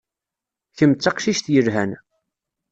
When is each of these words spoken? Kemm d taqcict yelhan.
Kemm 0.77 0.93
d 0.95 0.99
taqcict 0.99 1.45
yelhan. 1.53 1.91